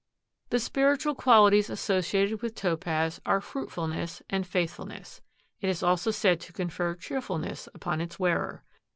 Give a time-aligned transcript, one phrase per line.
[0.49, 5.21] The spiritual qualities associated with Topaz are fruitfulness and faithfulness.
[5.59, 8.63] It is also said to confer cheerfulness upon its wearer.